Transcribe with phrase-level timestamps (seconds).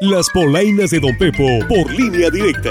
[0.00, 2.70] Las polainas de Don Pepo por línea directa.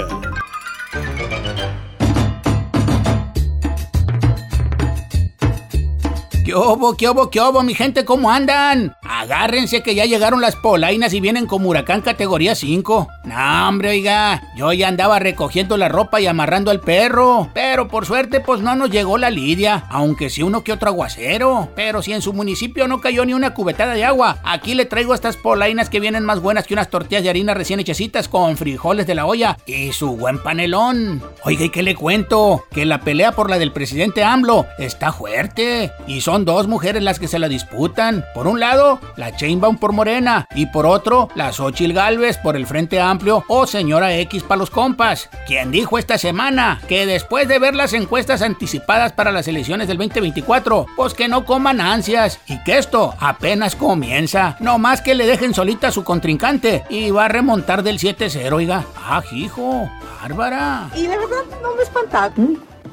[6.44, 8.04] ¿Qué obo, qué obo, qué obo, mi gente?
[8.04, 8.96] ¿Cómo andan?
[9.12, 13.08] Agárrense que ya llegaron las polainas y vienen como huracán categoría 5.
[13.24, 17.50] No, hombre, oiga, yo ya andaba recogiendo la ropa y amarrando al perro.
[17.52, 21.70] Pero por suerte, pues no nos llegó la lidia, aunque sí uno que otro aguacero.
[21.74, 25.12] Pero si en su municipio no cayó ni una cubetada de agua, aquí le traigo
[25.12, 29.08] estas polainas que vienen más buenas que unas tortillas de harina recién hechecitas con frijoles
[29.08, 31.20] de la olla y su buen panelón.
[31.42, 32.64] Oiga, ¿y qué le cuento?
[32.70, 35.90] Que la pelea por la del presidente AMLO está fuerte.
[36.06, 38.24] Y son dos mujeres las que se la disputan.
[38.34, 42.66] Por un lado, la Chainbaum por Morena y por otro, la Xochil Galvez por el
[42.66, 47.58] Frente Amplio o Señora X para los compas, quien dijo esta semana que después de
[47.58, 52.62] ver las encuestas anticipadas para las elecciones del 2024, pues que no coman ansias y
[52.64, 57.26] que esto apenas comienza, no más que le dejen solita a su contrincante y va
[57.26, 58.84] a remontar del 7-0, oiga.
[58.96, 59.88] Ah, hijo,
[60.20, 60.88] bárbara.
[60.96, 62.32] Y la verdad no me espanta.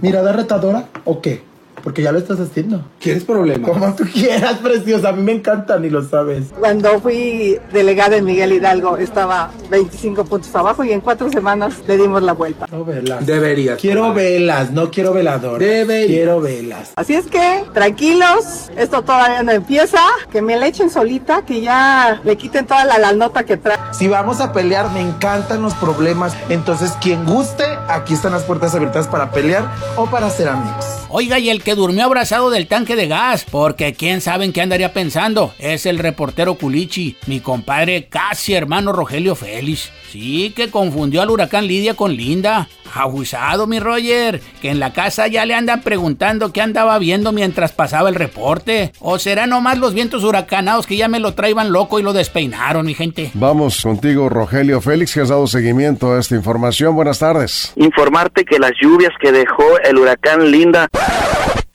[0.01, 1.46] ¿Mirada retadora o qué?
[1.87, 2.83] Porque ya lo estás haciendo.
[2.99, 3.65] ¿Quieres problema?
[3.65, 5.07] Como tú quieras, preciosa.
[5.07, 6.47] A mí me encantan y lo sabes.
[6.59, 11.95] Cuando fui delegada en Miguel Hidalgo estaba 25 puntos abajo y en cuatro semanas le
[11.95, 12.67] dimos la vuelta.
[12.69, 13.25] No velas.
[13.25, 13.79] Deberías.
[13.79, 15.59] Quiero velas, no quiero velador.
[15.59, 16.07] Deberías.
[16.07, 16.91] Quiero velas.
[16.97, 22.19] Así es que, tranquilos, esto todavía no empieza, que me la echen solita, que ya
[22.25, 23.77] le quiten toda la, la nota que trae.
[23.93, 26.35] Si vamos a pelear, me encantan los problemas.
[26.49, 30.86] Entonces, quien guste, aquí están las puertas abiertas para pelear o para ser amigos.
[31.09, 34.61] Oiga, y el que durmió abrazado del tanque de gas, porque quién sabe en qué
[34.61, 39.89] andaría pensando, es el reportero Culichi, mi compadre casi hermano Rogelio Félix.
[40.11, 42.67] Sí, que confundió al huracán Lidia con Linda.
[42.93, 47.71] Abusado, mi Roger, que en la casa ya le andan preguntando qué andaba viendo mientras
[47.71, 48.93] pasaba el reporte.
[48.99, 52.85] O será nomás los vientos huracanados que ya me lo traían loco y lo despeinaron,
[52.85, 53.31] mi gente.
[53.33, 56.95] Vamos contigo, Rogelio Félix, que has dado seguimiento a esta información.
[56.95, 57.73] Buenas tardes.
[57.75, 60.87] Informarte que las lluvias que dejó el huracán Linda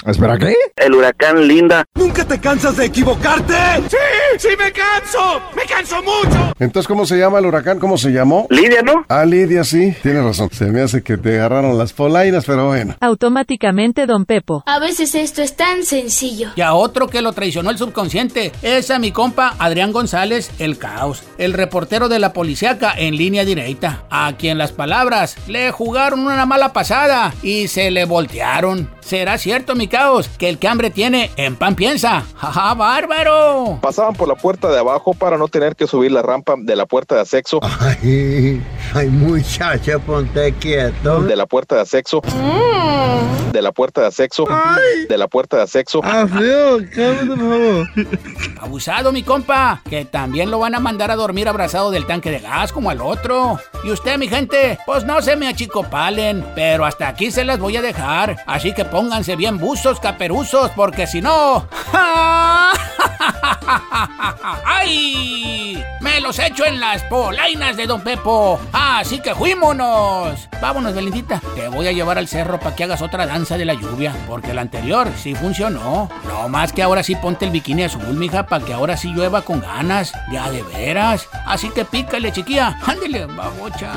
[0.07, 0.55] ¿Espera qué?
[0.77, 3.55] el huracán Linda ¿Nunca te cansas de equivocarte?
[3.89, 3.97] ¡Sí!
[4.39, 5.41] ¡Sí me canso!
[5.55, 6.53] ¡Me canso mucho!
[6.59, 7.79] Entonces, ¿cómo se llama el huracán?
[7.79, 8.47] ¿Cómo se llamó?
[8.51, 9.05] Lidia, ¿no?
[9.09, 9.95] Ah, Lidia, sí.
[10.03, 10.49] Tienes razón.
[10.51, 12.97] Se me hace que te agarraron las polainas, pero bueno.
[13.01, 14.65] Automáticamente Don Pepo.
[14.67, 16.51] A veces esto es tan sencillo.
[16.57, 20.79] Y a otro que lo traicionó el subconsciente es a mi compa Adrián González, el
[20.79, 26.21] caos, el reportero de la policiaca en línea directa, a quien las palabras le jugaron
[26.21, 28.89] una mala pasada y se le voltearon.
[29.05, 32.25] ¿Será cierto, mi caos, que el que hambre tiene, en pan piensa?
[32.37, 33.79] ¡Ja, bárbaro!
[33.83, 36.87] Pasaban por la puerta de abajo para no tener que subir la rampa de la
[36.87, 37.61] puerta de acceso.
[37.63, 38.63] Ay,
[38.95, 41.23] ay, muchacha, ponte quieto.
[41.23, 42.21] De la puerta de acceso.
[43.53, 44.47] De la puerta de acceso.
[45.09, 46.01] De la puerta de acceso.
[46.03, 47.89] Ah, feo, cálmate, por favor.
[48.61, 52.41] Abusado, mi compa, que también lo van a mandar a dormir abrazado del tanque de
[52.41, 53.59] gas como al otro.
[53.85, 57.77] Y usted, mi gente, pues no se me achicopalen, pero hasta aquí se las voy
[57.77, 58.37] a dejar.
[58.47, 61.67] Así que pónganse bien buzos, caperuzos, porque si no...
[64.83, 65.83] ¡Ay!
[66.01, 68.59] Me los echo en las polainas de Don Pepo.
[68.73, 70.49] Así que fuímonos.
[70.61, 71.41] Vámonos, Belindita.
[71.55, 74.13] Te voy a llevar al cerro para que hagas otra danza de la lluvia.
[74.27, 76.11] Porque la anterior sí funcionó.
[76.27, 79.43] No más que ahora sí ponte el bikini azul, mija, para que ahora sí llueva
[79.43, 80.13] con ganas.
[80.33, 81.29] Ya de veras.
[81.47, 82.77] Así que pícale, chiquilla.
[82.85, 83.93] Ándele, babocha.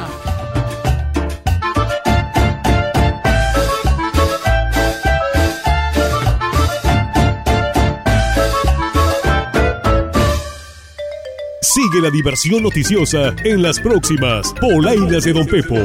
[11.95, 15.75] Sigue la diversión noticiosa en las próximas Polainas de Don Pepo.